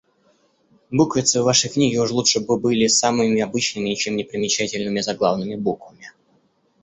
Буквицы 0.89 1.41
в 1.41 1.45
вашей 1.45 1.69
книге 1.69 1.99
уж 2.01 2.09
лучше 2.09 2.39
бы 2.39 2.57
были 2.57 2.87
самыми 2.87 3.39
обычными 3.39 3.89
ничем 3.89 4.15
непримечательными 4.17 4.99
заглавными 5.01 5.53
буквами. 5.53 6.09